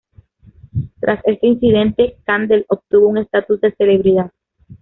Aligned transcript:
Tras 0.99 1.21
este 1.25 1.45
incidente, 1.45 2.17
Kandel 2.25 2.65
obtuvo 2.69 3.07
un 3.07 3.19
status 3.19 3.61
de 3.61 3.75
celebridad. 3.75 4.31